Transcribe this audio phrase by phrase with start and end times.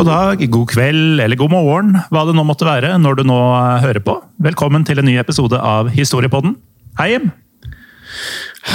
[0.00, 3.36] God dag, god kveld eller god morgen, hva det nå måtte være når du nå
[3.82, 4.14] hører på.
[4.40, 6.54] Velkommen til en ny episode av Historiepodden.
[6.96, 7.26] Hei, Jim.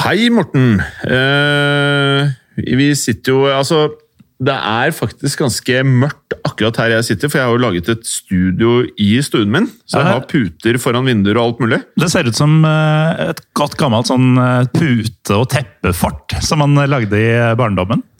[0.03, 0.83] Hei, Morten.
[1.01, 2.29] Uh,
[2.77, 3.87] vi sitter jo Altså,
[4.37, 8.05] det er faktisk ganske mørkt akkurat her jeg sitter, for jeg har jo laget et
[8.05, 9.71] studio i stuen min.
[9.89, 11.81] Så jeg har puter foran vinduer og alt mulig.
[11.97, 16.85] Det ser ut som eh, et godt gammelt sånn eh, pute- og teppefort som man
[16.85, 18.11] lagde i barndommen.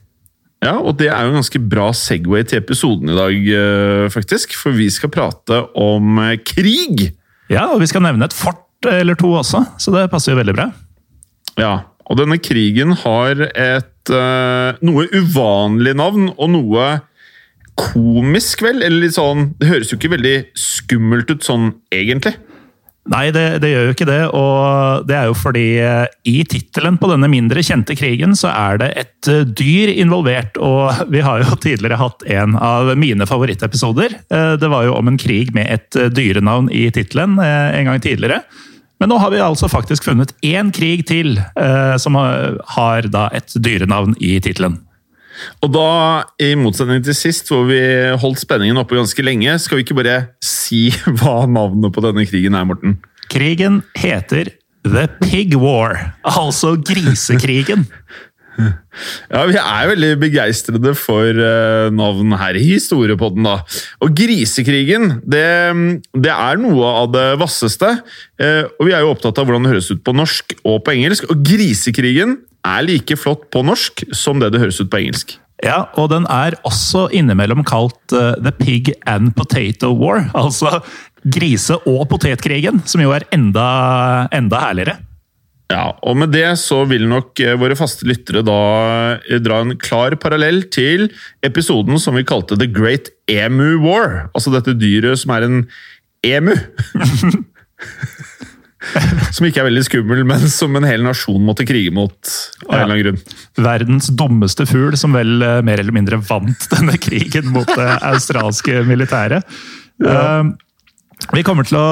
[0.65, 4.55] Ja, og det er jo en ganske bra Segway til episoden i dag, eh, faktisk.
[4.57, 7.11] For vi skal prate om eh, krig.
[7.51, 10.55] Ja, og vi skal nevne et fort eller to også, så det passer jo veldig
[10.57, 10.69] bra.
[11.57, 11.73] Ja,
[12.05, 16.89] og denne krigen har et eh, noe uvanlig navn, og noe
[17.79, 18.81] komisk, vel?
[18.85, 22.35] Eller litt sånn Det høres jo ikke veldig skummelt ut sånn, egentlig.
[23.05, 26.95] Nei, det, det gjør jo ikke det, og det er jo fordi eh, i tittelen
[26.97, 31.43] på denne mindre kjente krigen så er det et eh, dyr involvert, og vi har
[31.43, 34.17] jo tidligere hatt en av mine favorittepisoder.
[34.25, 38.41] Eh, Det var jo om en krig med et dyrenavn i tittelen en gang tidligere.
[38.99, 41.35] Men nå har vi altså faktisk funnet én krig til
[41.99, 44.79] som har da et dyrenavn i tittelen.
[45.63, 45.87] Og da,
[46.41, 47.79] i motsetning til sist, hvor vi
[48.21, 50.87] holdt spenningen oppe ganske lenge, skal vi ikke bare si
[51.19, 52.99] hva navnet på denne krigen er, Morten?
[53.31, 54.53] Krigen heter
[54.85, 57.87] The Pig War, altså grisekrigen.
[59.27, 63.57] Ja, vi er veldig begeistrede for uh, navn her i historiepodden, da.
[63.99, 65.43] Og grisekrigen, det,
[66.15, 67.89] det er noe av det vasseste.
[68.39, 70.95] eh, og vi er jo opptatt av hvordan det høres ut på norsk og på
[70.95, 71.27] engelsk.
[71.27, 75.37] Og grisekrigen er like flott på norsk som det det høres ut på engelsk.
[75.63, 80.27] Ja, og den er også innimellom kalt uh, The Pig and Potato War.
[80.35, 80.81] Altså
[81.25, 83.65] grise- og potetkrigen, som jo er enda,
[84.35, 84.99] enda herligere.
[85.71, 88.57] Ja, og med det så vil nok eh, våre faste lyttere da
[89.17, 91.07] eh, dra en klar parallell til
[91.41, 94.27] episoden som vi kalte The Great Emu War.
[94.37, 95.63] Altså dette dyret som er en
[96.21, 96.53] emu.
[99.35, 102.15] som ikke er veldig skummel, men som en hel nasjon måtte krige mot.
[102.65, 103.39] av en eller annen grunn.
[103.65, 108.83] Verdens dummeste fugl, som vel eh, mer eller mindre vant denne krigen mot det australske
[108.87, 109.43] militæret.
[110.05, 110.43] Eh,
[111.33, 111.85] Vi kommer til å,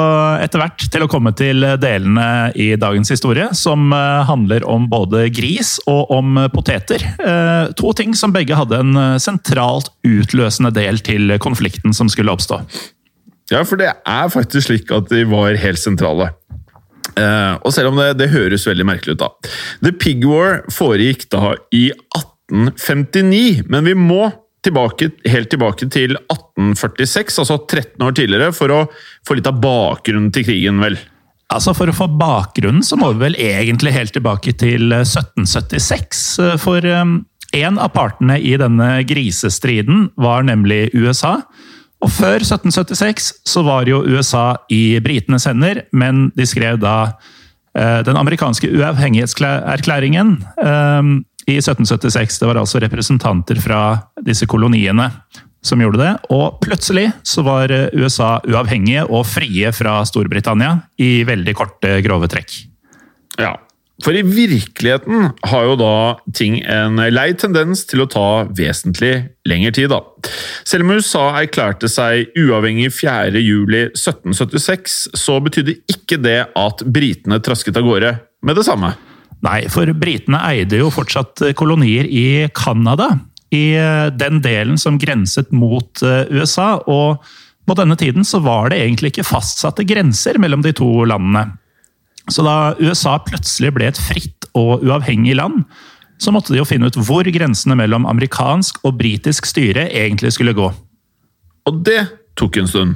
[0.44, 5.26] etter hvert til å komme til delene i dagens historie, som eh, handler om både
[5.34, 7.06] gris og om poteter.
[7.24, 12.36] Eh, To ting som begge hadde en eh, sentralt utløsende del til konflikten som skulle
[12.36, 12.62] oppstå.
[13.52, 16.30] Ja, for det er faktisk slik at de var helt sentrale.
[17.20, 19.52] Eh, og selv om det, det høres veldig merkelig ut, da.
[19.86, 24.32] The Pig War foregikk da i 1859, men vi må
[24.64, 28.84] tilbake, helt tilbake til 1846, altså 13 år tidligere, for å
[29.28, 30.98] få litt av bakgrunnen til krigen, vel.
[31.54, 36.24] Altså For å få bakgrunnen så må vi vel egentlig helt tilbake til 1776.
[36.42, 36.88] eh, For
[37.54, 41.42] en av partene i denne grisestriden var nemlig USA.
[42.04, 46.98] Og før 1776 så var jo USA i britenes hender, men de skrev da
[47.78, 51.14] eh, den amerikanske uavhengighetserklæringen eh,
[51.48, 52.42] i 1776.
[52.42, 53.82] Det var altså representanter fra
[54.26, 55.10] disse koloniene
[55.64, 56.12] som gjorde det.
[56.36, 62.28] Og plutselig så var eh, USA uavhengige og frie fra Storbritannia i veldig korte, grove
[62.32, 62.58] trekk.
[63.40, 63.56] Ja,
[64.02, 69.70] For i virkeligheten har jo da ting en lei tendens til å ta vesentlig lengre
[69.76, 70.02] tid, da.
[70.66, 77.86] Selv om USA erklærte seg uavhengig 4.7.1776, så betydde ikke det at britene trasket av
[77.86, 78.96] gårde med det samme.
[79.44, 83.20] Nei, for britene eide jo fortsatt kolonier i Canada.
[83.54, 83.78] I
[84.18, 86.82] den delen som grenset mot eh, USA.
[86.90, 87.22] Og
[87.70, 91.54] på denne tiden så var det egentlig ikke fastsatte grenser mellom de to landene.
[92.32, 95.64] Så da USA plutselig ble et fritt og uavhengig land,
[96.22, 100.56] så måtte de jo finne ut hvor grensene mellom amerikansk og britisk styre egentlig skulle
[100.56, 100.70] gå.
[101.68, 102.06] Og det
[102.40, 102.96] tok en stund.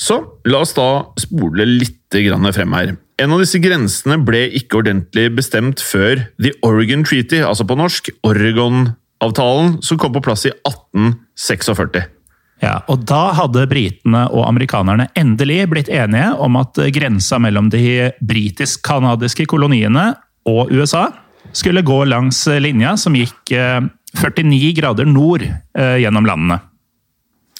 [0.00, 0.18] Så
[0.48, 2.94] la oss da spole litt frem her.
[3.20, 8.08] En av disse grensene ble ikke ordentlig bestemt før The Oregon Treaty, altså på norsk
[8.24, 12.15] Oregon-avtalen, som kom på plass i 1846.
[12.62, 18.12] Ja, og Da hadde britene og amerikanerne endelig blitt enige om at grensa mellom de
[18.24, 20.14] britisk-canadiske koloniene
[20.48, 21.10] og USA
[21.52, 26.60] skulle gå langs linja som gikk 49 eh, grader nord eh, gjennom landene.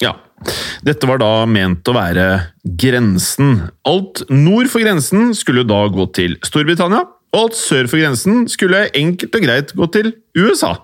[0.02, 0.14] Ja.
[0.84, 2.26] Dette var da ment å være
[2.80, 3.68] grensen.
[3.88, 7.04] Alt nord for grensen skulle da gå til Storbritannia,
[7.36, 10.74] og alt sør for grensen skulle enkelt og greit gå til USA.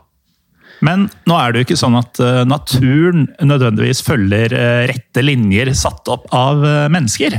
[0.83, 5.71] Men nå er det jo ikke sånn at eh, naturen nødvendigvis følger eh, rette linjer
[5.79, 7.39] satt opp av eh, mennesker.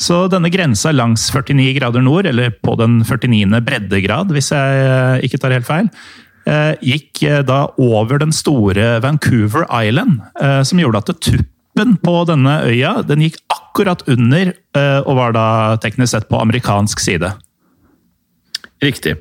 [0.00, 3.46] Så denne grensa langs 49 grader nord, eller på den 49.
[3.64, 5.90] breddegrad, hvis jeg ikke tar helt feil,
[6.84, 10.18] gikk da over den store Vancouver Island,
[10.66, 14.50] som gjorde at tuppen på denne øya den gikk akkurat under,
[15.06, 15.46] og var da
[15.80, 17.30] teknisk sett på amerikansk side.
[18.82, 19.14] Riktig.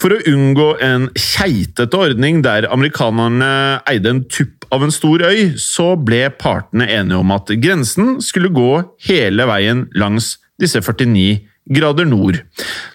[0.00, 5.54] For å unngå en keitete ordning der amerikanerne eide en tupp av en stor øy,
[5.60, 8.70] så ble partene enige om at grensen skulle gå
[9.08, 12.40] hele veien langs disse 49 grader nord,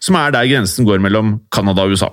[0.03, 2.09] som er der grensen går mellom Canada og USA.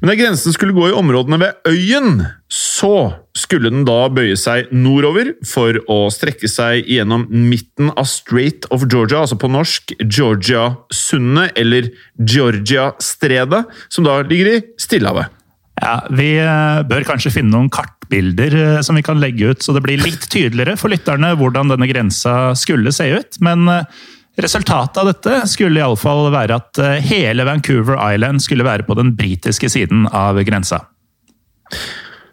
[0.00, 4.72] Men da grensen skulle gå i områdene ved øyen, så skulle den da bøye seg
[4.74, 11.54] nordover for å strekke seg gjennom midten av Strait of Georgia, altså på norsk Georgia-sundet,
[11.60, 15.40] eller Georgia-stredet, som da ligger i Stillehavet.
[15.82, 19.74] Ja, Vi eh, bør kanskje finne noen kartbilder eh, som vi kan legge ut, så
[19.74, 23.40] det blir litt tydeligere for lytterne hvordan denne grensa skulle se ut.
[23.44, 24.04] Men eh,
[24.40, 29.12] Resultatet av dette skulle iallfall være at eh, hele Vancouver Island skulle være på den
[29.14, 30.80] britiske siden av grensa.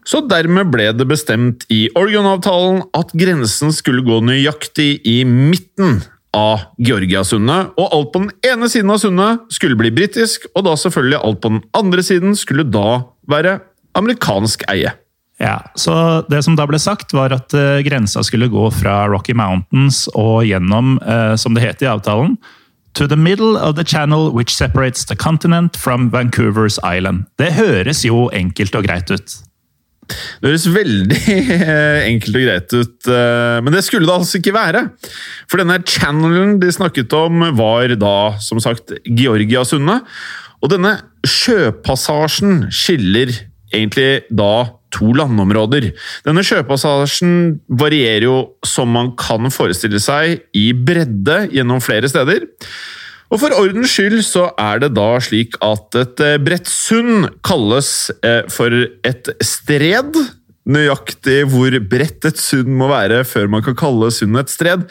[0.07, 6.01] Så dermed ble det bestemt i Oregon-avtalen at grensen skulle gå nøyaktig i midten
[6.33, 10.77] av Georgiasundet, og alt på den ene siden av sundet skulle bli britisk, og da
[10.79, 13.59] selvfølgelig alt på den andre siden skulle da være
[13.99, 14.95] amerikansk eie.
[15.41, 19.33] Ja, så Det som da ble sagt, var at uh, grensa skulle gå fra Rocky
[19.33, 22.37] Mountains og gjennom, uh, som det het i avtalen,
[22.93, 27.25] to the middle of the channel which separates the continent from Vancouver's island.
[27.39, 29.37] Det høres jo enkelt og greit ut.
[30.11, 31.19] Det høres veldig
[31.55, 33.07] eh, enkelt og greit ut,
[33.63, 34.81] men det skulle det altså ikke være.
[35.47, 40.03] For denne channelen de snakket om, var da som sagt Georgiasundet.
[40.59, 43.31] Og denne sjøpassasjen skiller
[43.71, 45.91] egentlig da to landområder.
[46.27, 52.47] Denne sjøpassasjen varierer jo som man kan forestille seg, i bredde gjennom flere steder.
[53.31, 58.11] Og For ordens skyld så er det da slik at et eh, bredt sund kalles
[58.27, 58.75] eh, for
[59.07, 60.19] et stred.
[60.71, 64.83] Nøyaktig hvor bredt et sund må være før man kan kalle sundet et stred,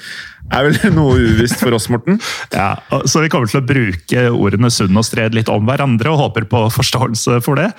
[0.51, 2.19] er vel noe uvisst for oss, Morten?
[2.57, 2.73] Ja,
[3.05, 6.49] Så vi kommer til å bruke ordene sund og stred litt om hverandre, og håper
[6.51, 7.71] på forståelse for det.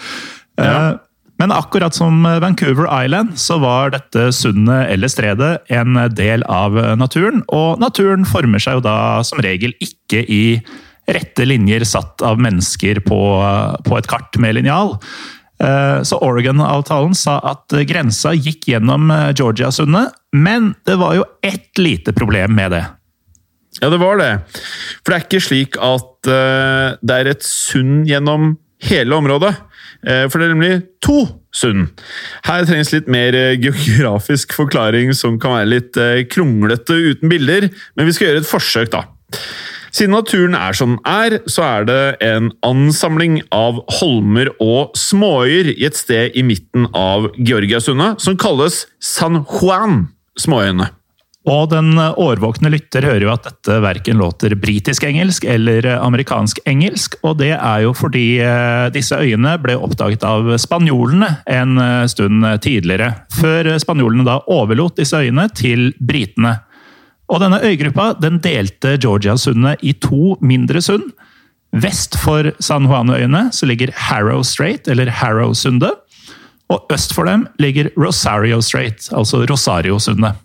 [0.62, 1.02] Ja.
[1.42, 6.78] Eh, men akkurat som Vancouver Island så var dette sundet eller stredet en del av
[6.98, 7.44] naturen.
[7.50, 10.62] Og naturen former seg jo da som regel ikke i
[11.10, 13.20] rette linjer satt av mennesker på,
[13.84, 14.96] på et kart med linjal.
[15.62, 22.14] Eh, så Oregon-avtalen sa at grensa gikk gjennom Georgia-sundet, men det var jo ett lite
[22.14, 22.86] problem med det.
[23.80, 24.32] Ja, det var det.
[25.02, 29.54] For det er ikke slik at uh, det er et sund gjennom hele området.
[30.08, 31.92] Eh, for det er nemlig to sund.
[32.48, 37.70] Her trengs litt mer eh, geografisk forklaring som kan være litt eh, kronglete uten bilder,
[37.96, 39.06] men vi skal gjøre et forsøk, da.
[39.92, 45.74] Siden naturen er som den er, så er det en ansamling av holmer og småøyer
[45.74, 50.88] i et sted i midten av Georgiasundet som kalles San Juan-småøyene.
[51.50, 57.16] Og den årvåkne lytter hører jo at dette verken låter britisk-engelsk eller amerikansk-engelsk.
[57.26, 62.46] Og det er jo fordi eh, disse øyene ble oppdaget av spanjolene en eh, stund
[62.62, 63.10] tidligere.
[63.34, 66.60] Før spanjolene da overlot disse øyene til britene.
[67.32, 71.10] Og denne øygruppa den delte Georgia-sundet i to mindre sund.
[71.72, 75.96] Vest for San Juan-øyene så ligger Harrow Strait, eller Harrow-sundet.
[76.70, 80.38] Og øst for dem ligger Rosario Strait, altså Rosario-sundet.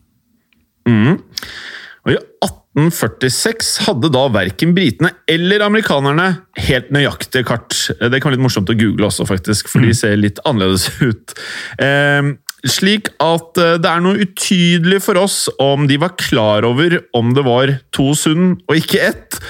[2.07, 2.17] Og I
[2.47, 6.29] 1846 hadde da verken britene eller amerikanerne
[6.69, 7.75] helt nøyaktige kart.
[7.99, 11.35] Det kan være litt morsomt å google også, faktisk, for de ser litt annerledes ut.
[11.83, 12.31] Eh,
[12.71, 17.35] slik at eh, det er noe utydelig for oss om de var klar over om
[17.37, 19.41] det var to sund og ikke ett.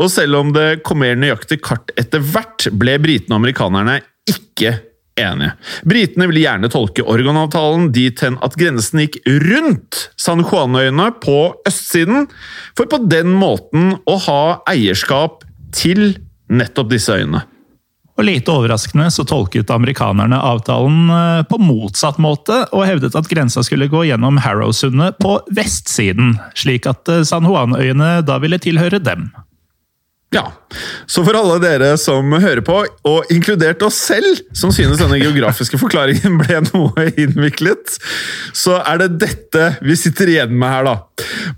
[0.00, 4.00] Og selv om det kom mer nøyaktig kart etter hvert, ble britene og amerikanerne
[4.30, 4.78] ikke
[5.20, 5.54] enige.
[5.88, 12.28] Britene ville gjerne tolke Oregon-avtalen dit hen at grensen gikk rundt San Juan-øyene på østsiden,
[12.76, 15.44] for på den måten å ha eierskap
[15.76, 16.16] til
[16.52, 17.42] nettopp disse øyene.
[18.16, 23.64] Og Lite overraskende så tolket amerikanerne avtalen eh, på motsatt måte, og hevdet at grensa
[23.66, 29.28] skulle gå gjennom Harrow-sundet på vestsiden, slik at eh, San Juan-øyene da ville tilhøre dem.
[30.34, 30.52] Ja,
[31.06, 35.78] Så for alle dere som hører på, og inkludert oss selv, som synes denne geografiske
[35.78, 37.94] forklaringen ble noe innviklet,
[38.56, 40.96] så er det dette vi sitter igjen med her, da.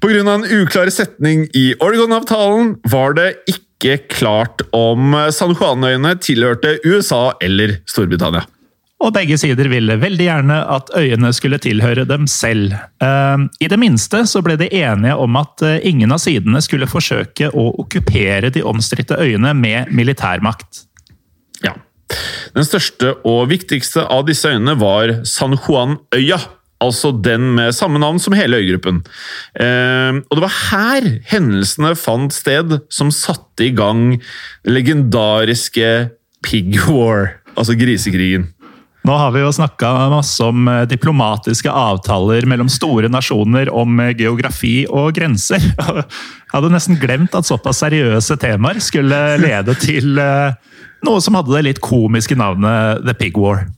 [0.05, 7.33] Av en uklar setning i Oregon-avtalen var det ikke klart om San Juan-øyene tilhørte USA
[7.41, 8.45] eller Storbritannia.
[8.99, 12.75] Og begge sider ville veldig gjerne at øyene skulle tilhøre dem selv.
[13.03, 16.91] Eh, I det minste så ble de enige om at eh, ingen av sidene skulle
[16.91, 20.83] forsøke å okkupere de omstridte øyene med militærmakt.
[21.63, 21.77] Ja.
[22.57, 26.41] Den største og viktigste av disse øyene var San Juan-øya.
[26.83, 29.01] Altså den med samme navn som hele øygruppen.
[29.59, 34.21] Eh, og det var her hendelsene fant sted som satte i gang
[34.67, 36.11] legendariske
[36.43, 38.51] Pig War, altså grisekrigen.
[39.07, 44.15] Nå har vi jo snakka masse om eh, diplomatiske avtaler mellom store nasjoner om eh,
[44.19, 45.63] geografi og grenser.
[45.63, 46.05] Jeg
[46.55, 50.59] hadde nesten glemt at såpass seriøse temaer skulle lede til eh,
[51.07, 53.69] noe som hadde det litt komiske navnet The Pig War.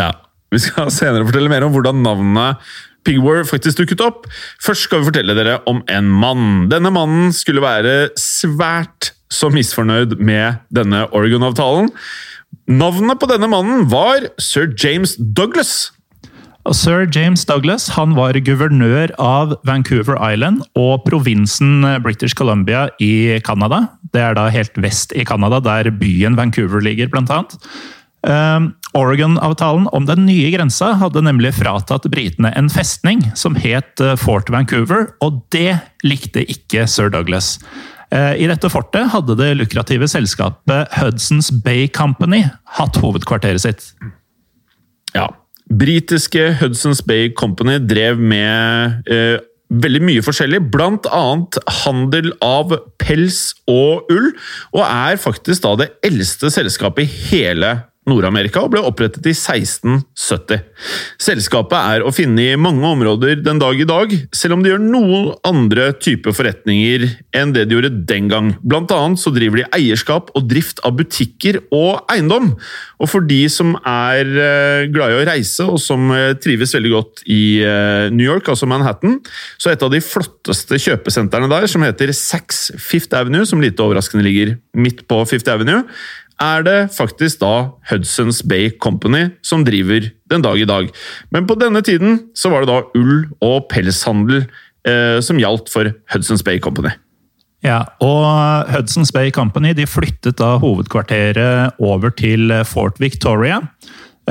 [0.00, 0.12] Ja,
[0.50, 2.72] Vi skal senere fortelle mer om hvordan navnet
[3.06, 4.26] Pig War faktisk dukket opp.
[4.60, 6.66] Først skal vi fortelle dere om en mann.
[6.72, 11.88] Denne mannen skulle være svært så misfornøyd med denne Oregon-avtalen
[12.70, 15.90] Navnet på denne mannen var sir James Douglas.
[16.76, 23.86] Sir James Douglas han var guvernør av Vancouver Island og provinsen British Columbia i Canada.
[24.12, 27.56] Det er da helt vest i Canada, der byen Vancouver ligger, blant annet.
[28.20, 34.16] Um, Oregon-avtalen om den nye grensa hadde nemlig fratatt britene en festning som het eh,
[34.18, 37.54] Fort Vancouver, og det likte ikke sir Douglas.
[38.10, 42.42] Eh, I dette fortet hadde det lukrative selskapet Hudson's Bay Company
[42.78, 43.92] hatt hovedkvarteret sitt.
[45.14, 45.28] Ja.
[45.70, 49.38] Britiske Hudson's Bay Company drev med eh,
[49.70, 54.32] veldig mye forskjellig, blant annet handel av pels og ull,
[54.74, 57.76] og er faktisk da det eldste selskapet i hele
[58.08, 60.62] Nord-Amerika og ble opprettet i 1670.
[61.20, 64.80] Selskapet er å finne i mange områder den dag i dag, selv om de gjør
[64.80, 67.04] noen andre typer forretninger
[67.36, 68.54] enn det de gjorde den gang.
[68.64, 72.54] Blant annet så driver de eierskap og drift av butikker og eiendom.
[73.00, 76.94] Og for de som er eh, glad i å reise, og som eh, trives veldig
[76.94, 79.18] godt i eh, New York, altså Manhattan,
[79.60, 84.24] så et av de flotteste kjøpesentrene der, som heter Saks Fifth Avenue, som lite overraskende
[84.24, 85.84] ligger midt på Fifth Avenue,
[86.40, 90.88] er det faktisk da Hudson's Bay Company som driver den dag i dag.
[91.30, 94.46] Men på denne tiden så var det da ull- og pelshandel
[94.88, 96.92] eh, som gjaldt for Hudson's Bay Company.
[97.60, 103.60] Ja, og Hudson's Bay Company de flyttet da hovedkvarteret over til Fort Victoria.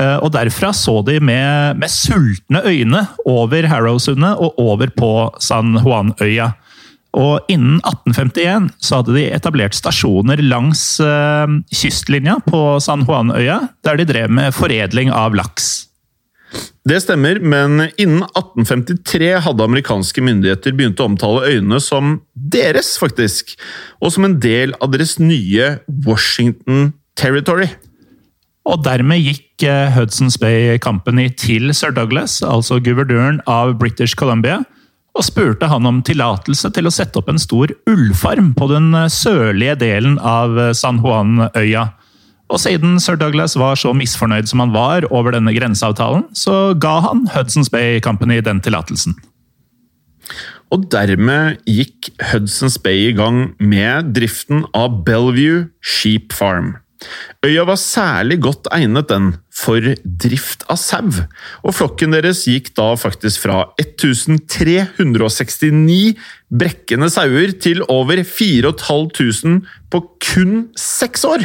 [0.00, 5.12] Eh, og derfra så de med, med sultne øyne over Harrowsundet og over på
[5.42, 6.50] San Juan-øya.
[7.18, 13.98] Og innen 1851 så hadde de etablert stasjoner langs eh, kystlinja på San Juan-øya, der
[13.98, 15.90] de drev med foredling av laks.
[16.86, 23.52] Det stemmer, men innen 1853 hadde amerikanske myndigheter begynt å omtale øyene som deres, faktisk.
[24.00, 25.76] Og som en del av deres nye
[26.06, 27.68] Washington Territory.
[28.70, 34.60] Og dermed gikk eh, Hudson's Bay Company til sir Douglas, altså guvernøren av British Columbia,
[35.20, 39.10] og spurte han om tillatelse til å sette opp en stor ullfarm på den eh,
[39.12, 41.90] sørlige delen av eh, San Juan-øya.
[42.50, 46.96] Og siden sir Douglas var så misfornøyd som han var over denne grenseavtalen, så ga
[47.04, 49.14] han Hudson's Bay Company den tillatelsen.
[50.72, 56.78] Og dermed gikk Hudson's Bay i gang med driften av Bellevue Sheep Farm.
[57.46, 61.08] Øya var særlig godt egnet den for drift av sau,
[61.64, 66.16] og flokken deres gikk da faktisk fra 1369
[66.50, 70.02] brekkende sauer til over 4500 på
[70.32, 71.40] kun seks år!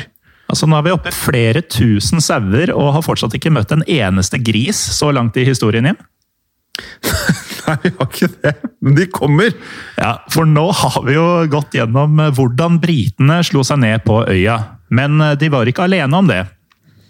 [0.51, 3.85] Altså Nå er vi oppe i flere tusen sauer og har fortsatt ikke møtt en
[3.88, 5.97] eneste gris så langt i historien, Jim.
[7.65, 9.53] Nei, vi har ikke det, men de kommer!
[9.97, 14.57] Ja, For nå har vi jo gått gjennom hvordan britene slo seg ned på øya.
[14.95, 16.45] Men de var ikke alene om det.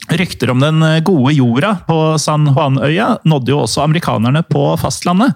[0.09, 5.33] Rykter om den gode jorda på San Juan-øya nådde jo også amerikanerne på fastlandet.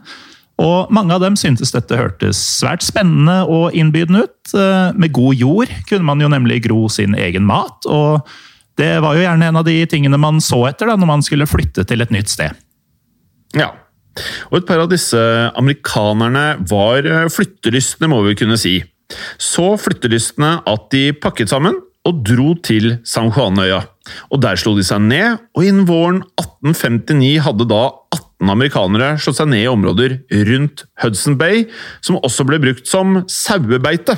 [0.59, 4.53] Og mange av dem syntes dette hørtes svært spennende og innbydende ut.
[4.99, 8.27] Med god jord kunne man jo nemlig gro sin egen mat, og
[8.79, 11.47] det var jo gjerne en av de tingene man så etter da når man skulle
[11.49, 12.51] flytte til et nytt sted.
[13.57, 13.71] Ja,
[14.51, 15.19] og et par av disse
[15.57, 18.81] amerikanerne var flyttelystne, må vi kunne si.
[19.39, 21.77] Så flyttelystne at de pakket sammen
[22.09, 23.83] og dro til San Juanøya.
[24.33, 27.83] Og Der slo de seg ned, og innen våren 1859 hadde da
[28.15, 30.17] 18 amerikanere slått seg ned i områder
[30.49, 31.67] rundt Hudson Bay,
[32.01, 34.17] som også ble brukt som sauebeite.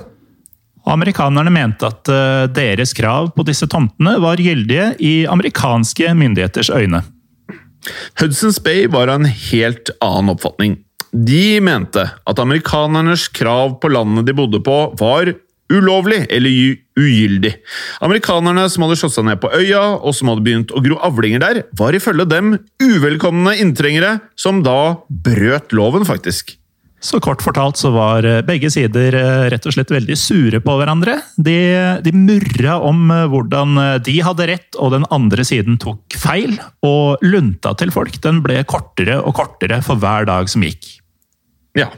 [0.90, 2.10] Amerikanerne mente at
[2.56, 7.04] deres krav på disse tomtene var gyldige i amerikanske myndigheters øyne.
[8.20, 10.80] Hudson's Bay var av en helt annen oppfatning.
[11.12, 15.34] De mente at amerikanernes krav på landet de bodde på, var
[15.72, 17.56] ulovlig eller ugyldig.
[18.04, 21.44] Amerikanerne som hadde slått seg ned på øya, og som hadde begynt å gro avlinger
[21.44, 26.58] der, var ifølge dem uvelkomne inntrengere som da brøt loven, faktisk.
[27.02, 29.16] Så kort fortalt så var begge sider
[29.50, 31.16] rett og slett veldig sure på hverandre.
[31.34, 31.58] De,
[32.06, 36.54] de murra om hvordan de hadde rett og den andre siden tok feil.
[36.86, 40.92] Og lunta til folk den ble kortere og kortere for hver dag som gikk.
[41.80, 41.90] Ja,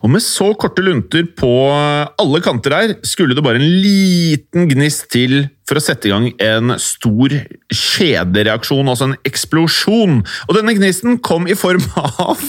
[0.00, 5.10] og med så korte lunter på alle kanter her, skulle det bare en liten gnist
[5.12, 7.34] til for å sette i gang en stor
[7.68, 10.22] kjedereaksjon, altså en eksplosjon.
[10.48, 12.40] Og denne gnisten kom i form av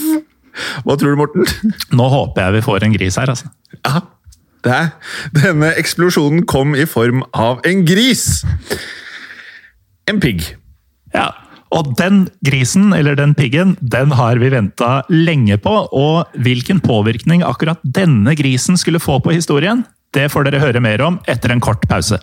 [0.84, 1.46] hva tror du, Morten?
[1.96, 3.52] Nå håper jeg vi får en gris her, altså.
[3.80, 4.02] Ja,
[4.64, 4.90] det er.
[5.36, 8.42] Denne eksplosjonen kom i form av en gris.
[10.10, 10.44] En pigg.
[11.14, 11.30] Ja,
[11.72, 15.72] og den grisen, eller den piggen, den har vi venta lenge på.
[15.96, 21.00] Og hvilken påvirkning akkurat denne grisen skulle få på historien, det får dere høre mer
[21.04, 22.20] om etter en kort pause.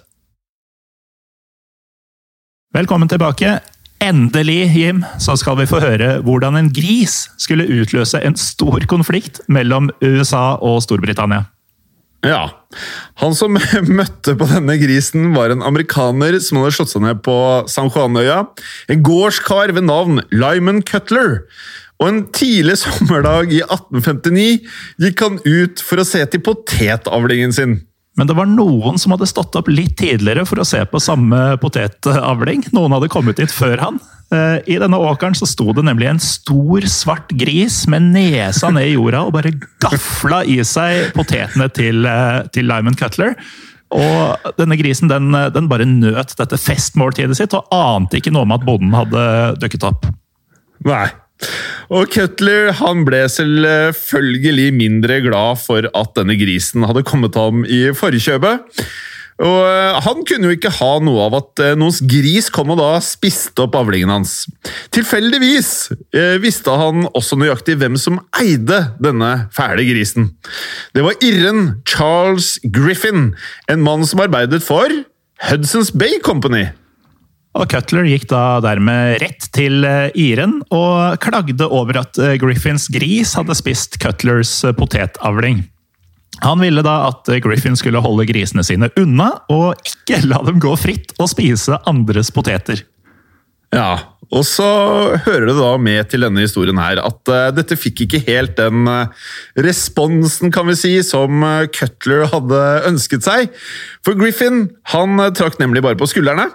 [2.76, 3.58] Velkommen tilbake.
[4.00, 9.42] Endelig, Jim, så skal vi få høre hvordan en gris skulle utløse en stor konflikt
[9.52, 11.50] mellom USA og Storbritannia.
[12.26, 12.50] Ja.
[13.22, 13.58] Han som
[14.00, 17.36] møtte på denne grisen, var en amerikaner som hadde slått seg ned på
[17.72, 18.44] San Juanøya.
[18.92, 21.44] En gårdskar ved navn Lyman Cutler.
[22.00, 24.62] Og en tidlig sommerdag i 1859
[25.04, 27.80] gikk han ut for å se til potetavlingen sin.
[28.20, 31.56] Men det var noen som hadde stått opp litt tidligere for å se på samme
[31.62, 32.66] potetavling.
[32.76, 34.00] Noen hadde kommet dit før han.
[34.68, 38.98] I denne åkeren så sto det nemlig en stor, svart gris med nesa ned i
[38.98, 42.04] jorda og bare gafla i seg potetene til,
[42.54, 43.34] til Lyman Cutler.
[43.96, 48.54] Og denne grisen den, den bare nøt dette festmåltidet sitt og ante ikke noe om
[48.54, 49.24] at bonden hadde
[49.64, 50.12] dukket opp.
[50.86, 51.08] Nei.
[51.90, 57.88] Og Cutler han ble selvfølgelig mindre glad for at denne grisen hadde kommet ham i
[57.98, 58.84] forkjøpet.
[59.40, 63.64] Og Han kunne jo ikke ha noe av at noens gris kom og da spiste
[63.64, 64.50] opp avlingen hans.
[64.92, 65.70] Tilfeldigvis
[66.44, 70.34] visste han også nøyaktig hvem som eide denne fæle grisen.
[70.92, 73.32] Det var irren Charles Griffin,
[73.72, 74.92] en mann som arbeidet for
[75.48, 76.68] Hudson's Bay Company.
[77.58, 79.82] Og Cutler gikk da dermed rett til
[80.14, 85.64] Iren og klagde over at Griffins gris hadde spist Cutlers potetavling.
[86.46, 90.72] Han ville da at Griffin skulle holde grisene sine unna, og ikke la dem gå
[90.80, 92.86] fritt og spise andres poteter.
[93.76, 93.98] Ja,
[94.30, 94.66] og så
[95.26, 98.86] hører det da med til denne historien her at uh, dette fikk ikke helt den
[98.86, 99.10] uh,
[99.58, 102.60] responsen, kan vi si, som uh, Cutler hadde
[102.92, 103.50] ønsket seg.
[104.06, 106.46] For Griffin han trakk nemlig bare på skuldrene,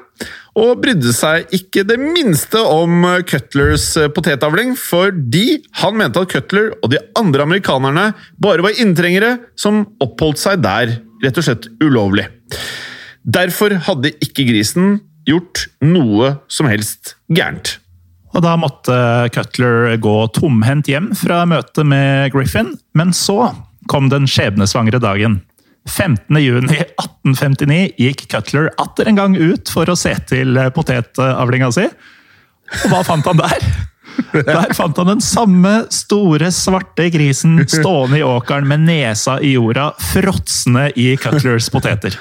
[0.54, 6.92] og brydde seg ikke det minste om Cutlers potetavling, fordi han mente at Cutler og
[6.94, 12.28] de andre amerikanerne bare var inntrengere som oppholdt seg der rett og slett ulovlig.
[13.24, 17.78] Derfor hadde ikke grisen gjort noe som helst gærent.
[18.34, 18.94] Og Da måtte
[19.34, 23.52] Cutler gå tomhendt hjem fra møtet med Griffin, men så
[23.90, 25.42] kom den skjebnesvangre dagen.
[25.87, 31.87] 15.6.1859 gikk Cutler atter en gang ut for å se til potetavlinga si.
[32.84, 33.60] Og hva fant han der?
[34.34, 39.92] Der fant han den samme store, svarte grisen stående i åkeren med nesa i jorda,
[40.12, 42.12] fråtsende i Cutlers poteter.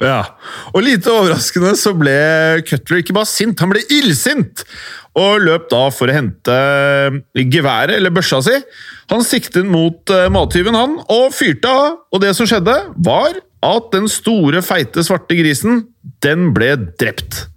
[0.00, 0.22] Ja,
[0.72, 2.14] og lite overraskende så ble
[2.64, 4.64] Cutler ikke bare sint, han ble illsint!
[5.12, 6.54] Og løp da for å hente
[7.36, 8.54] geværet, eller børsa si.
[9.12, 11.98] Han siktet mot uh, mattyven, han, og fyrte av.
[12.08, 15.82] Og det som skjedde, var at den store, feite, svarte grisen,
[16.24, 17.51] den ble drept.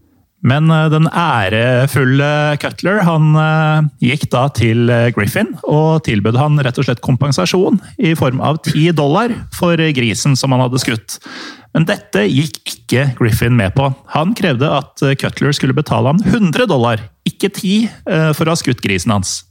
[0.45, 2.29] Men eh, den ærefulle
[2.61, 8.13] Cutler han uh, gikk da til Griffin og tilbød han rett og slett kompensasjon i
[8.17, 11.19] form av ti dollar for grisen som han hadde skutt.
[11.75, 13.89] Men dette gikk ikke Griffin med på.
[14.13, 18.55] Han krevde at eh, Cutler skulle betale ham 100 dollar, ikke 10, eh, for å
[18.55, 19.41] ha skutt grisen hans.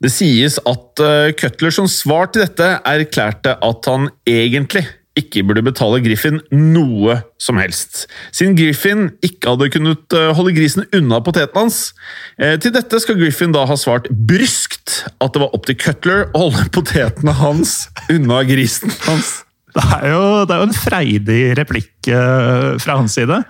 [0.00, 4.84] Det sies at eh, Cutler som svar til dette erklærte at han egentlig
[5.18, 8.04] ikke burde betale Griffin noe som helst,
[8.36, 11.80] siden Griffin ikke hadde kunnet holde grisen unna poteten hans.
[12.38, 16.46] Til dette skal Griffin da ha svart bryskt at det var opp til Cutler å
[16.46, 19.40] holde potetene hans unna grisen hans.
[19.70, 23.42] Det er, jo, det er jo, en freidig replikk uh, fra hans side.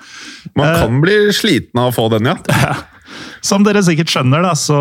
[0.58, 2.36] Man kan bli sliten av å få den, ja.
[3.46, 4.80] Som dere sikkert skjønner, da, så,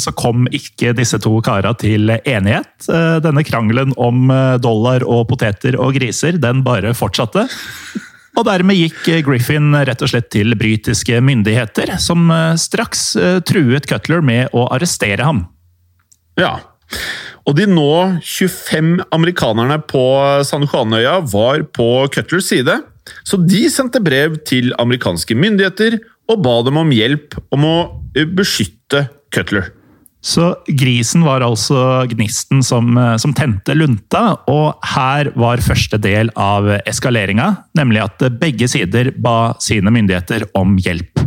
[0.00, 2.70] så, kom ikke disse to kara til enighet.
[2.88, 4.32] Uh, denne krangelen om
[4.62, 7.46] dollar og poteter og griser, den bare fortsatte.
[8.38, 13.10] Og dermed gikk Griffin rett og slett til britiske myndigheter, som straks
[13.44, 15.42] truet Cutler med å arrestere ham.
[16.38, 16.54] Ja,
[17.48, 17.90] og de nå
[18.22, 20.04] 25 amerikanerne på
[20.46, 22.76] San Juanøya var på Cutlers side,
[23.26, 25.98] så de sendte brev til amerikanske myndigheter
[26.30, 27.76] og ba dem om hjelp om å
[28.14, 29.70] beskytte Cutler.
[30.20, 36.68] Så grisen var altså gnisten som, som, tente lunta, og her var første del av
[36.82, 41.24] eskaleringa, nemlig at begge sider ba sine myndigheter om hjelp.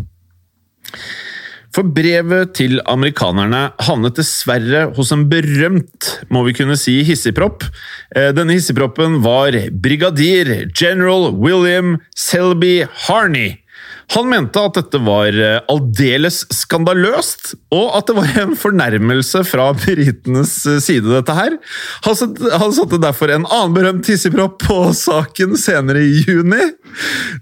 [1.74, 7.66] For brevet til amerikanerne havnet dessverre hos en berømt, må vi kunne si, hissigpropp.
[8.13, 13.62] Eh, denne hissigproppen var brigadier general William Selby Harney.
[14.12, 19.70] Han mente at dette var eh, aldeles skandaløst, og at det var en fornærmelse fra
[19.78, 21.58] britenes eh, side, dette her.
[22.06, 26.70] Han satte, derfor en annen berømt hissigpropp på saken senere i juni.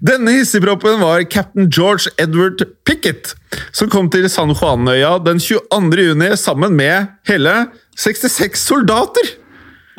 [0.04, 3.34] Denne hissigproppen var cap'n George Edward Pickett,
[3.74, 6.08] som kom til San Juanøya den 22.
[6.12, 7.64] juni sammen med hele
[7.98, 9.41] 66 soldater!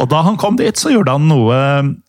[0.02, 1.58] Og da han kom dit, så gjorde han noe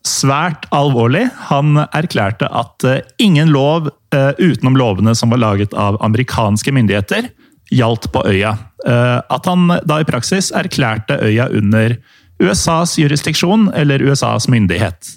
[0.07, 1.27] svært alvorlig.
[1.51, 7.29] Han erklærte at eh, ingen lov eh, utenom lovene som var laget av amerikanske myndigheter,
[7.73, 8.55] gjaldt på øya.
[8.87, 11.97] Eh, at han da i praksis erklærte øya under
[12.41, 15.13] USAs jurisdiksjon, eller USAs myndighet.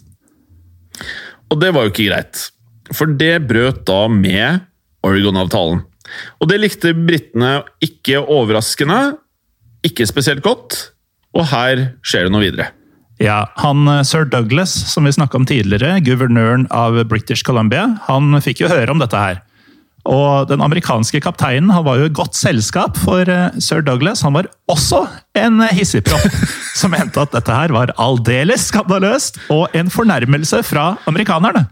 [1.48, 2.44] Og det var jo ikke greit,
[2.92, 4.60] for det brøt da med
[5.08, 5.80] Oregon-avtalen.
[6.40, 9.16] Og det likte britene ikke overraskende,
[9.88, 10.92] ikke spesielt godt
[11.38, 12.70] og her skjer det noe videre.
[13.22, 18.38] Ja, han eh, Sir Douglas, som vi snakka om tidligere, guvernøren av British Columbia, han
[18.42, 19.40] fikk jo høre om dette her.
[20.08, 24.36] Og den amerikanske kapteinen han var jo i godt selskap, for eh, sir Douglas han
[24.38, 25.02] var også
[25.38, 26.38] en hissigpropp
[26.78, 31.66] som mente at dette her var aldeles skandaløst og en fornærmelse fra amerikanerne.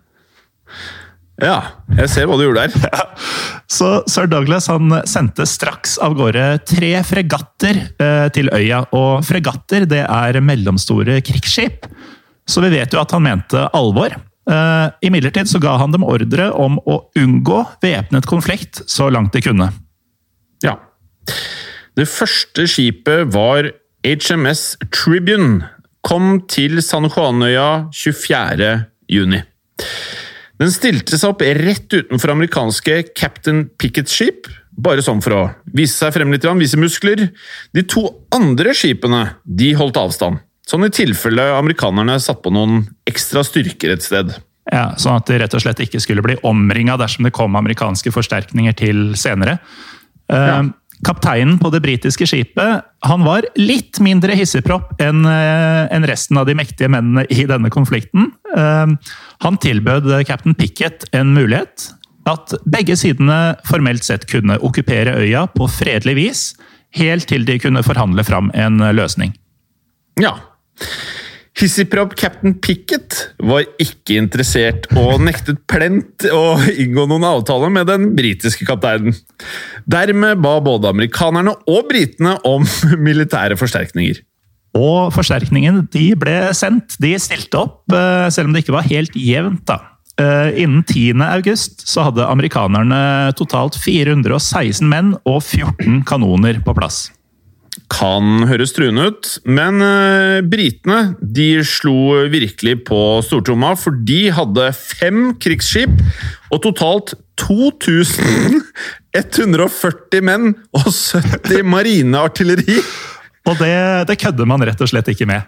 [1.42, 1.56] Ja,
[1.98, 3.00] jeg ser hva du gjorde der.
[3.76, 8.86] Så sir Douglas han sendte straks av gårde tre fregatter eh, til øya.
[8.96, 11.88] Og fregatter det er mellomstore krigsskip,
[12.46, 14.14] så vi vet jo at han mente alvor.
[14.46, 19.42] Eh, imidlertid så ga han dem ordre om å unngå væpnet konflikt så langt de
[19.44, 19.68] kunne.
[20.64, 20.78] Ja.
[21.98, 23.72] Det første skipet var
[24.06, 25.66] HMS Tribune.
[26.06, 28.70] Kom til San Juanøya 24.
[29.10, 29.42] juni.
[30.60, 35.42] Den stilte seg opp rett utenfor amerikanske Captain Pickets skip, bare sånn for å
[35.76, 37.28] vise seg frem litt, vise muskler.
[37.76, 43.44] De to andre skipene de holdt avstand, sånn i tilfelle amerikanerne satt på noen ekstra
[43.46, 44.32] styrker et sted.
[44.72, 48.10] Ja, Sånn at de rett og slett ikke skulle bli omringa dersom det kom amerikanske
[48.10, 49.60] forsterkninger til senere.
[50.26, 50.64] Ja.
[51.04, 56.56] Kapteinen på det britiske skipet han var litt mindre hissigpropp enn eh, resten av de
[56.56, 58.30] mektige mennene i denne konflikten.
[58.56, 58.94] Eh,
[59.44, 61.90] han tilbød cap'n Pickett en mulighet.
[62.26, 66.46] At begge sidene formelt sett kunne okkupere øya på fredelig vis,
[66.96, 69.36] helt til de kunne forhandle fram en løsning.
[70.18, 70.34] Ja.
[71.56, 78.10] Hissigpropp cap'n Pickett var ikke interessert og nektet plent å inngå noen avtale med den
[78.18, 79.16] britiske kapteinen.
[79.88, 82.66] Dermed ba både amerikanerne og britene om
[83.08, 84.20] militære forsterkninger.
[84.76, 86.98] Og forsterkningen de ble sendt.
[87.00, 89.64] De stilte opp, eh, selv om det ikke var helt jevnt.
[89.64, 89.80] da.
[90.20, 91.24] Eh, innen 10.
[91.24, 97.06] august så hadde amerikanerne totalt 416 menn og 14 kanoner på plass.
[97.92, 104.72] Kan høres truende ut, men uh, britene de slo virkelig på stortromma, for de hadde
[104.76, 105.90] fem krigsskip
[106.52, 112.78] og totalt 2140 menn og 70 marineartilleri.
[113.46, 113.76] Og det,
[114.08, 115.42] det kødder man rett og slett ikke med.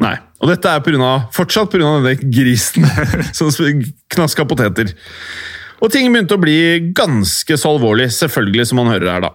[0.00, 2.00] Nei, og dette er på grunn av, fortsatt pga.
[2.04, 2.84] denne grisen
[3.36, 3.50] som
[4.12, 4.86] knaska poteter.
[5.80, 9.30] Og ting begynte å bli ganske så alvorlig, selvfølgelig, som man hører her, da.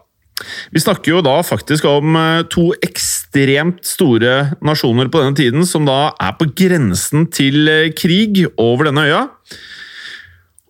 [0.71, 5.87] Vi snakker jo da faktisk om eh, to ekstremt store nasjoner på denne tiden, som
[5.87, 9.21] da er på grensen til eh, krig over denne øya.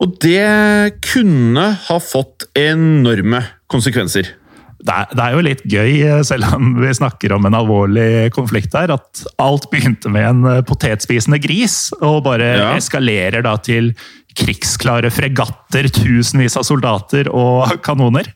[0.02, 4.38] Og det kunne ha fått enorme konsekvenser.
[4.82, 8.32] Det er, det er, jo litt gøy, eh, selv om vi snakker om en alvorlig
[8.34, 12.72] konflikt her, at alt begynte med en potetspisende gris, og bare ja.
[12.80, 13.94] eskalerer da til
[14.38, 18.32] krigsklare fregatter, tusenvis av soldater og kanoner.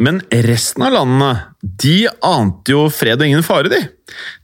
[0.00, 3.80] Men resten av landene de ante jo fred og ingen fare, de.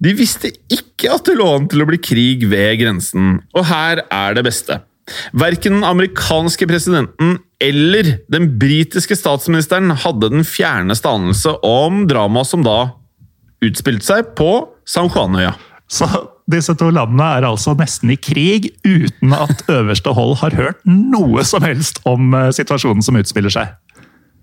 [0.04, 4.04] De visste ikke at det lå an til å bli krig ved grensen, og her
[4.04, 4.82] er det beste.
[5.38, 12.66] Verken den amerikanske presidenten eller den britiske statsministeren hadde den fjerneste anelse om dramaet som
[12.66, 12.78] da
[13.64, 14.50] utspilte seg på
[14.86, 15.54] San Juanøya.
[15.88, 16.08] Så
[16.50, 21.46] disse to landene er altså nesten i krig uten at øverste hold har hørt noe
[21.46, 23.72] som helst om eh, situasjonen som utspiller seg.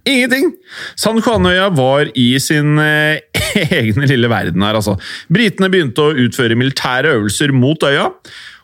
[0.04, 0.52] Ingenting!
[1.00, 3.24] San Juanøya var i sin eh,
[3.80, 4.98] egne lille verden her, altså.
[5.32, 8.10] Britene begynte å utføre militære øvelser mot øya.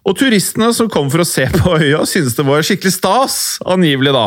[0.08, 4.16] Og turistene som kom for å se på øya, syntes det var skikkelig stas, angivelig
[4.16, 4.26] da,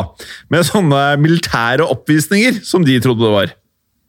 [0.53, 3.53] med sånne militære oppvisninger som de trodde det var.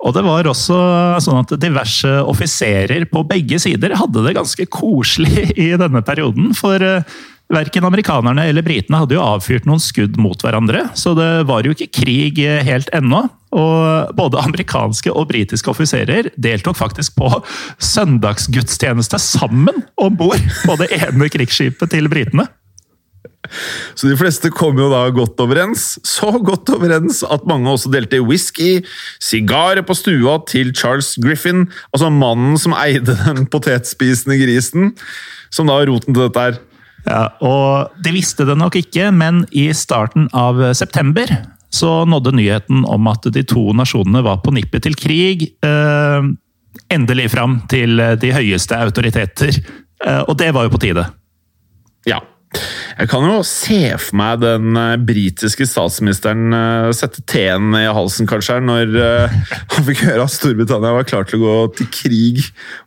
[0.05, 0.79] Og det var også
[1.25, 6.53] sånn at diverse offiserer på begge sider hadde det ganske koselig i denne perioden.
[6.57, 7.17] For eh,
[7.53, 11.75] Verken amerikanerne eller britene hadde jo avfyrt noen skudd mot hverandre, så det var jo
[11.75, 13.27] ikke krig helt ennå.
[13.55, 17.29] Og både amerikanske og britiske offiserer deltok faktisk på
[17.93, 22.49] søndagsgudstjeneste sammen om bord på det ene krigsskipet til britene.
[23.95, 25.95] Så de fleste kom jo da godt overens.
[26.01, 28.81] Så godt overens at mange også delte whisky,
[29.23, 34.95] sigarer på stua til Charles Griffin, altså mannen som eide den potetspisende grisen,
[35.53, 36.63] som da roten til dette her.
[37.05, 41.29] Ja, og De visste det nok ikke, men i starten av september
[41.75, 46.23] så nådde nyheten om at de to nasjonene var på nippet til krig, eh,
[46.95, 49.59] endelig fram til de høyeste autoriteter.
[50.05, 51.07] Eh, og det var jo på tide.
[52.07, 52.21] Ja.
[52.95, 58.29] Jeg kan jo se for meg den uh, britiske statsministeren uh, sette teen i halsen,
[58.31, 59.39] kanskje, når uh,
[59.75, 62.43] han fikk høre at Storbritannia var klar til å gå til krig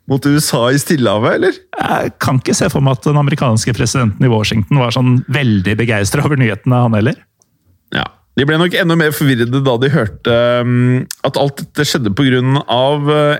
[0.07, 1.57] mot USA i Stillehavet, eller?
[1.77, 5.75] Jeg kan ikke se for meg at den amerikanske presidenten i Washington var sånn veldig
[5.79, 7.19] begeistra over nyhetene, han heller.
[7.95, 12.13] Ja, de ble nok enda mer forvirrede da de hørte um, at alt dette skjedde
[12.13, 12.41] pga.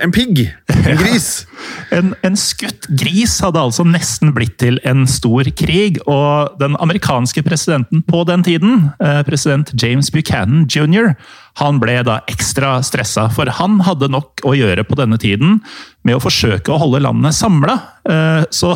[0.02, 0.48] En pigg.
[0.74, 1.30] En gris.
[1.46, 1.57] Ja.
[1.96, 6.00] En, en, skutt gris hadde altså nesten blitt til en stor krig.
[6.06, 11.14] Og den amerikanske presidenten på den tiden, uh, president James Buchanan jr.,
[11.58, 15.58] han ble da ekstra stressa, for han hadde nok å gjøre på denne tiden
[16.06, 17.80] med å forsøke å holde landet samla.
[18.06, 18.76] Eh, så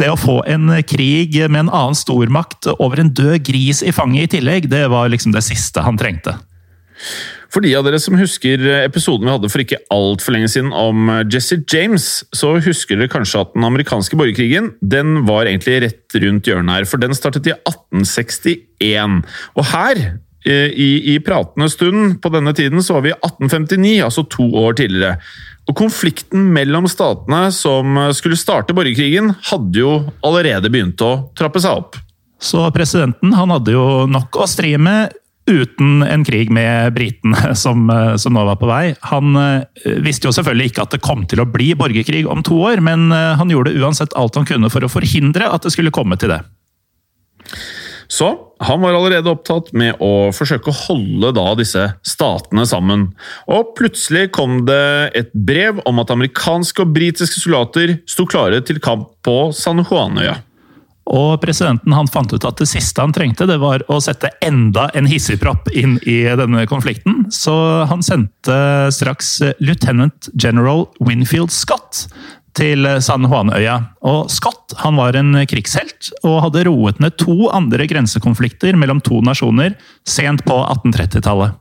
[0.00, 4.30] det å få en krig med en annen stormakt over en død gris i fanget
[4.30, 6.38] i tillegg, det var liksom det siste han trengte.
[7.54, 11.06] For de av dere som husker episoden vi hadde for ikke altfor lenge siden om
[11.30, 16.50] Jesse James, så husker dere kanskje at den amerikanske borgerkrigen den var egentlig rett rundt
[16.50, 16.88] hjørnet her.
[16.90, 19.22] For den startet i 1861.
[19.54, 20.02] Og her
[20.44, 24.44] Eh, i, i pratende stund på denne tiden så var vi i 1859, altså to
[24.60, 25.16] år tidligere.
[25.64, 29.94] Og Konflikten mellom statene som skulle starte borgerkrigen, hadde jo
[30.26, 31.96] allerede begynt å trappe seg opp.
[32.36, 35.14] Så presidenten han hadde jo nok å stri med
[35.50, 37.86] uten en krig med britene som,
[38.20, 38.94] som, nå var på vei.
[39.10, 42.60] Han eh, visste jo selvfølgelig ikke at det kom til å bli borgerkrig om to
[42.70, 45.94] år, men eh, han gjorde uansett alt han kunne for å forhindre at det skulle
[45.94, 46.42] komme til det.
[48.08, 48.28] Så
[48.60, 53.08] han var allerede opptatt med å forsøke å holde da disse statene sammen.
[53.50, 58.80] Og plutselig kom det et brev om at amerikanske og britiske soldater sto klare til
[58.84, 60.36] kamp på San Juanøya.
[61.12, 64.86] Og presidenten han fant ut at det siste han trengte, det var å sette enda
[64.96, 67.26] en hissigpropp inn i denne konflikten.
[67.34, 67.54] Så
[67.90, 68.56] han sendte
[68.94, 72.06] straks lieutenant general Winfield Scott
[72.56, 73.76] til San Juanøya.
[74.06, 79.20] Og Scott han var en krigshelt og hadde roet ned to andre grensekonflikter mellom to
[79.26, 79.76] nasjoner
[80.08, 81.60] sent på 1830-tallet.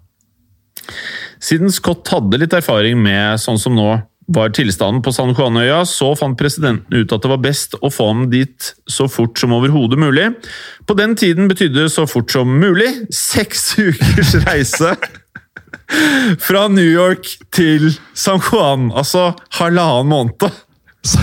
[1.43, 3.89] Siden Scott hadde litt erfaring med sånn som nå
[4.27, 8.09] var tilstanden på San Juanøya, så fant presidenten ut at det var best å få
[8.11, 10.29] ham dit så fort som overhodet mulig.
[10.87, 14.95] På den tiden betydde så fort som mulig seks ukers reise.
[16.41, 20.61] Fra New York til San Juan, altså halvannen måned.
[21.03, 21.19] Så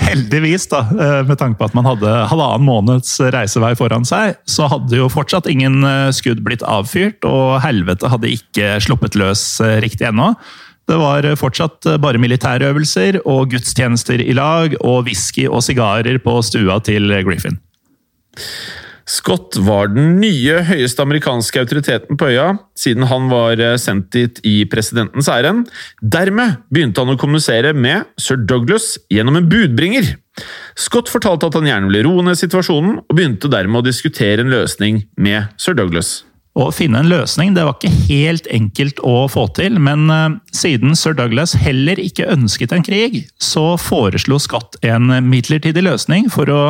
[0.00, 4.68] heldigvis, da, eh, med tanke på at man hadde halvannen måneds reisevei foran seg, så
[4.72, 9.76] hadde jo fortsatt ingen eh, skudd blitt avfyrt, og helvete hadde ikke sluppet løs eh,
[9.84, 10.32] riktig ennå.
[10.88, 16.78] Det var fortsatt bare militærøvelser og gudstjenester i lag, og whisky og sigarer på stua
[16.84, 17.58] til Griffin.
[19.08, 24.40] Scott var den nye høyeste amerikanske autoriteten på øya, siden han var eh, sendt dit
[24.44, 25.70] i presidentens ærend.
[26.02, 30.12] Dermed begynte han å kommunisere med sir Douglas gjennom en budbringer.
[30.76, 34.52] Scott fortalte at han gjerne ville roe ned situasjonen, og begynte dermed å diskutere en
[34.52, 36.18] løsning med sir Douglas.
[36.58, 40.96] Å finne en løsning det var ikke helt enkelt å få til, men uh, siden
[40.98, 46.62] sir Douglas heller ikke ønsket en krig, så foreslo Skatt en midlertidig løsning for å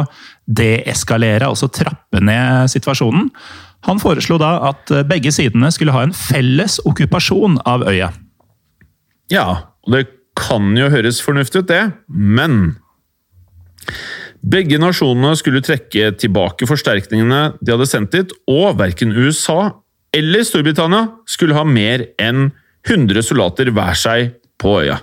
[0.44, 3.30] deeskalere, altså trappe ned situasjonen.
[3.88, 8.10] Han foreslo da at begge sidene skulle ha en felles okkupasjon av øya.
[9.32, 9.46] Ja,
[9.86, 10.04] og det
[10.38, 12.76] kan jo høres fornuftig ut, det, men
[14.42, 19.74] Begge nasjonene skulle trekke tilbake forsterkningene de hadde sendt dit, og verken USA
[20.16, 22.48] eller Storbritannia skulle ha mer enn
[22.88, 25.00] 100 soldater hver seg på øya.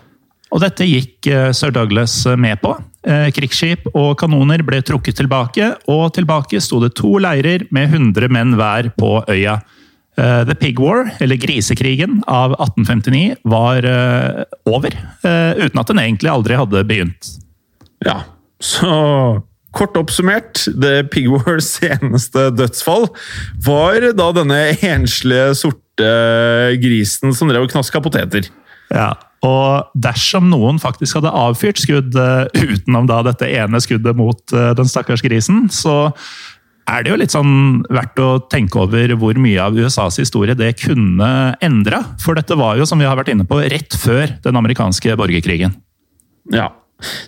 [0.56, 2.74] Og dette gikk eh, sir Douglas med på.
[3.06, 8.32] Eh, krigsskip og kanoner ble trukket tilbake, og tilbake sto det to leirer med 100
[8.34, 9.60] menn hver på øya.
[10.15, 14.95] Eh, The Pig War, eller Grisekrigen av 1859, var eh, over.
[15.26, 17.36] Uten at den egentlig aldri hadde begynt.
[18.06, 18.24] Ja,
[18.65, 18.95] så
[19.75, 23.10] Kort oppsummert, The Pig Wars seneste dødsfall
[23.65, 26.12] var da denne enslige, sorte
[26.80, 28.47] grisen som drev og knaska poteter.
[28.88, 29.10] Ja,
[29.43, 34.71] og dersom noen faktisk hadde avfyrt skudd uh, utenom da dette ene skuddet mot uh,
[34.78, 36.13] den stakkars grisen, så
[36.88, 40.75] er det jo litt sånn verdt å tenke over hvor mye av USAs historie det
[40.84, 41.30] kunne
[41.65, 42.04] endra.
[42.21, 45.75] For dette var jo, som vi har vært inne på, rett før den amerikanske borgerkrigen.
[46.54, 46.69] Ja.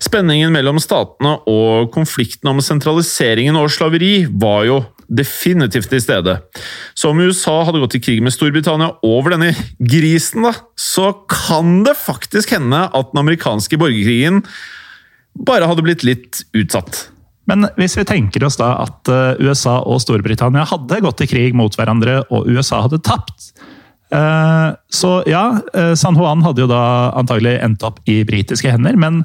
[0.01, 4.77] Spenningen mellom statene og konflikten om sentraliseringen og slaveri var jo
[5.07, 6.37] definitivt til stede.
[6.95, 11.81] Så om USA hadde gått i krig med Storbritannia over denne grisen, da, så kan
[11.87, 14.43] det faktisk hende at den amerikanske borgerkrigen
[15.47, 17.07] bare hadde blitt litt utsatt.
[17.47, 21.55] Men hvis vi tenker oss da at eh, USA og Storbritannia hadde gått i krig
[21.55, 23.53] mot hverandre, og USA hadde tapt
[24.11, 28.99] eh, Så ja, eh, San Juan hadde jo da antagelig endt opp i britiske hender,
[28.99, 29.23] men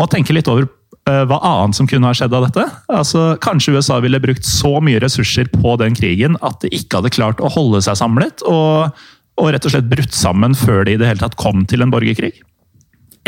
[0.00, 0.68] å tenke litt over
[1.08, 2.66] Eh, hva annet som kunne ha skjedd av dette.
[2.92, 7.14] Altså, kanskje USA ville brukt så mye ressurser på den krigen at de ikke hadde
[7.14, 8.92] klart å holde seg samlet, og,
[9.40, 11.92] og rett og slett brutt sammen før de i det hele tatt kom til en
[11.94, 12.34] borgerkrig.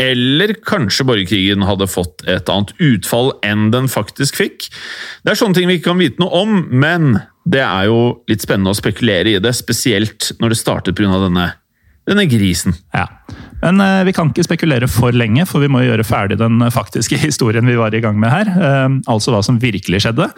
[0.01, 4.69] Eller kanskje borgerkrigen hadde fått et annet utfall enn den faktisk fikk.
[5.25, 8.45] Det er sånne ting vi ikke kan vite noe om, men det er jo litt
[8.45, 11.19] spennende å spekulere i det, spesielt når det startet pga.
[11.25, 11.51] denne
[12.09, 12.75] denne grisen.
[12.93, 13.07] Ja.
[13.63, 17.19] Men eh, vi kan ikke spekulere for lenge, for vi må gjøre ferdig den faktiske
[17.27, 18.53] historien vi var i gang med her.
[18.53, 20.29] Eh, altså hva som virkelig skjedde.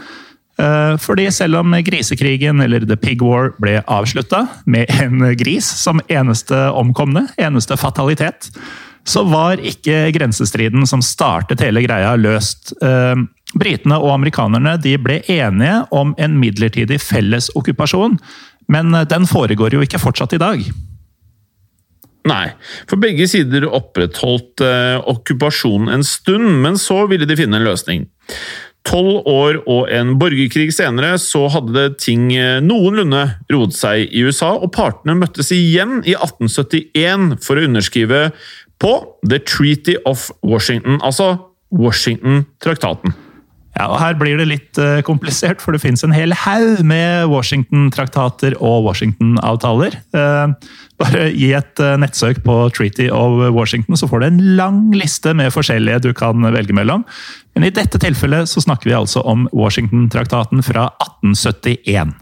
[0.62, 6.04] Eh, fordi selv om grisekrigen, eller The Pig War, ble avslutta med en gris som
[6.08, 8.52] eneste omkomne, eneste fatalitet,
[9.06, 12.72] så var ikke grensestriden som startet hele greia, løst.
[13.54, 18.18] Britene og amerikanerne ble enige om en midlertidig felles okkupasjon,
[18.66, 20.66] men den foregår jo ikke fortsatt i dag.
[22.26, 22.46] Nei,
[22.90, 28.08] for begge sider opprettholdt eh, okkupasjonen en stund, men så ville de finne en løsning.
[28.86, 34.56] Tolv år og en borgerkrig senere så hadde ting eh, noenlunde roet seg i USA,
[34.58, 38.24] og partene møttes igjen i 1871 for å underskrive
[38.82, 41.36] på The Treaty of Washington, altså
[41.74, 43.14] Washington-traktaten.
[43.76, 47.28] Ja, og Her blir det litt uh, komplisert, for det fins en hel haug med
[47.28, 49.98] Washington-traktater og Washington-avtaler.
[50.16, 50.56] Uh,
[51.02, 55.36] bare gi et uh, nettsøk på Treaty of Washington, så får du en lang liste
[55.36, 57.04] med forskjellige du kan velge mellom.
[57.56, 60.88] Men i dette tilfellet så snakker vi altså om Washington-traktaten fra
[61.26, 62.16] 1871.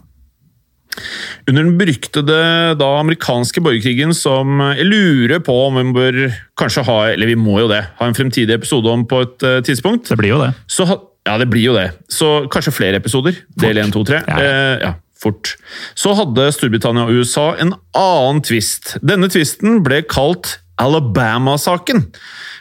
[1.49, 2.41] Under den beryktede
[2.77, 6.19] da, amerikanske borgerkrigen, som jeg lurer på om vi bør
[6.57, 10.09] kanskje ha Eller vi må jo det, ha en fremtidig episode om på et tidspunkt.
[10.13, 10.53] Det blir jo det.
[10.69, 10.85] Så
[11.23, 11.89] ja, det blir jo det.
[12.11, 13.37] Så kanskje flere episoder.
[13.37, 13.63] Fort.
[13.63, 14.21] Del 1, 2, 3.
[14.27, 14.39] Ja.
[14.43, 15.55] Eh, ja, fort.
[15.95, 18.97] Så hadde Storbritannia og USA en annen tvist.
[19.05, 22.07] Denne tvisten ble kalt Alabama-saken.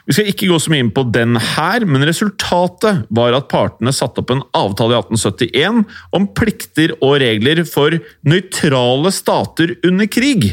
[0.07, 3.94] Vi skal ikke gå så mye inn på den her, men resultatet var at partene
[3.94, 5.85] satte opp en avtale i 1871
[6.18, 7.96] om plikter og regler for
[8.27, 10.50] nøytrale stater under krig.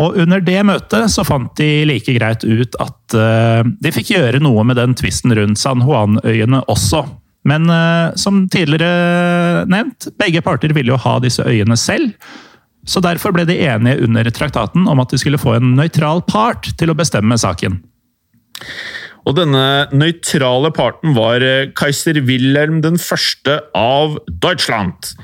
[0.00, 4.42] Og under det møtet så fant de like greit ut at uh, de fikk gjøre
[4.42, 7.04] noe med den tvisten rundt San Juan-øyene også.
[7.48, 12.14] Men uh, som tidligere nevnt, begge parter ville jo ha disse øyene selv.
[12.88, 16.68] Så derfor ble de enige under traktaten om at de skulle få en nøytral part
[16.80, 17.80] til å bestemme saken.
[19.24, 19.64] Og denne
[19.96, 25.14] nøytrale parten var eh, keiser Wilhelm den første av Deutschland.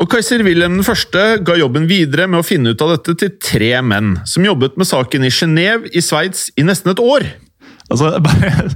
[0.00, 3.34] Og Keiser Wilhelm den første ga jobben videre med å finne ut av dette til
[3.42, 7.26] tre menn, som jobbet med saken i Genéve i Sveits i nesten et år.
[7.90, 8.70] Altså, bare,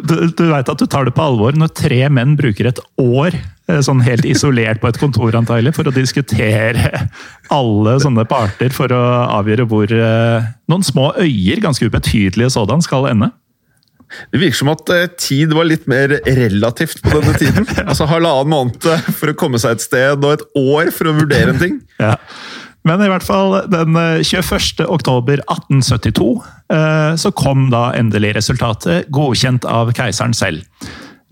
[0.00, 3.36] du, du veit at du tar det på alvor når tre menn bruker et år
[3.36, 7.04] eh, sånn helt isolert på et kontor antagelig, for å diskutere
[7.52, 9.02] alle sånne parter for å
[9.40, 13.32] avgjøre hvor eh, noen små øyer, ganske ubetydelige sådan, skal ende.
[14.32, 17.68] Det virker som at eh, tid var litt mer relativt på denne tiden.
[17.88, 21.54] Altså Halvannen måned for å komme seg et sted, og et år for å vurdere
[21.54, 21.80] en ting.
[22.00, 22.16] Ja.
[22.88, 24.82] Men i hvert fall den 21.
[24.90, 26.26] oktober 1872
[26.74, 30.66] eh, så kom da endelig resultatet, godkjent av keiseren selv.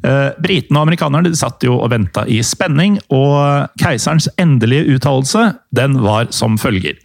[0.06, 5.98] Eh, britene og amerikanerne satt jo og venta i spenning, og keiserens endelige uttalelse den
[6.04, 6.96] var som følger.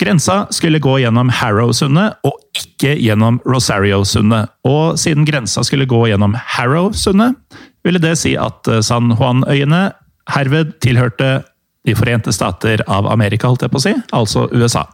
[0.00, 4.48] Grensa skulle gå gjennom Harrow-sundet og ikke gjennom Rosario-sundet.
[4.64, 7.36] Og siden grensa skulle gå gjennom Harrow-sundet,
[7.84, 9.90] ville det si at San Juan-øyene
[10.32, 11.42] herved tilhørte
[11.86, 14.84] De forente stater av Amerika, holdt jeg på å si, altså USA.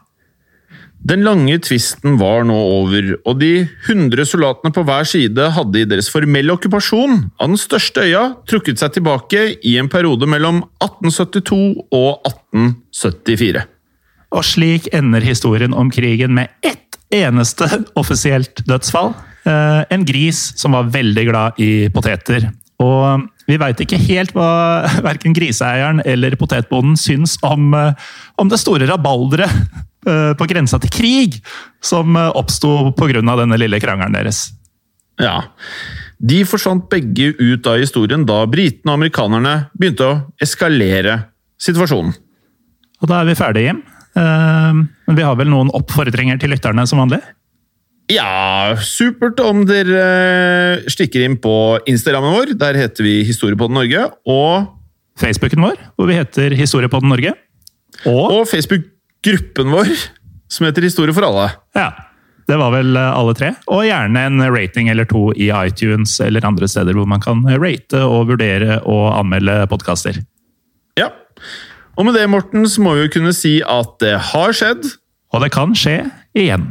[1.07, 5.87] Den lange tvisten var nå over, og de 100 soldatene på hver side hadde i
[5.87, 11.61] deres formelle okkupasjon av den største øya trukket seg tilbake i en periode mellom 1872
[11.95, 13.66] og 1874.
[14.34, 17.68] Og slik ender historien om krigen med ett eneste
[18.01, 19.12] offisielt dødsfall.
[19.47, 22.49] Eh, en gris som var veldig glad i poteter.
[22.82, 24.51] Og vi veit ikke helt hva
[25.09, 28.09] verken griseeieren eller potetbonden syns om, eh,
[28.40, 29.53] om det store rabalderet
[30.07, 31.40] eh, på grensa til krig
[31.84, 33.22] som oppsto pga.
[33.22, 34.51] denne lille krangelen deres.
[35.22, 35.42] Ja.
[36.18, 41.20] De forsvant begge ut av historien da britene og amerikanerne begynte å eskalere
[41.61, 42.12] situasjonen.
[43.01, 43.82] Og da er vi ferdige, Jim.
[44.16, 47.20] Men vi har vel noen oppfordringer til lytterne som vanlig?
[48.12, 51.52] Ja, supert om dere eh, stikker inn på
[51.90, 52.52] Instagrammen vår.
[52.59, 54.04] Der heter vi Historiepodden Norge.
[54.30, 54.68] Og
[55.18, 57.32] Facebooken vår, hvor vi heter Historiepodden Norge.
[58.07, 59.90] Og, og Facebook-gruppen vår,
[60.52, 61.48] som heter Historie for alle.
[61.74, 61.88] Ja,
[62.46, 63.50] det var vel eh, alle tre.
[63.74, 68.04] Og gjerne en rating eller to i iTunes eller andre steder hvor man kan rate
[68.07, 70.22] og vurdere og anmelde podkaster.
[71.00, 71.11] Ja.
[71.98, 74.92] Og med det, Morten, så må vi jo kunne si at det har skjedd.
[75.34, 76.04] Og det kan skje
[76.38, 76.70] igjen.